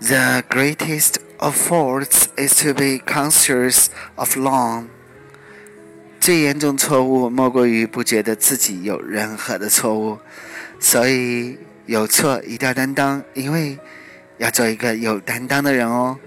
[0.00, 4.88] the greatest of faults is to be conscious of long.
[6.20, 10.18] 最严重错误莫过于不觉得自己有任何的错误。
[10.78, 13.78] 所以有错一定要担当因为
[14.38, 16.18] 要做一个有担当的人哦。